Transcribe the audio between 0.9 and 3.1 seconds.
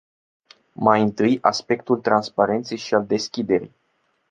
întâi, aspectul transparenței și al